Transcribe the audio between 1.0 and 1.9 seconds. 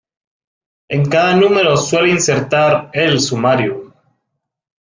cada número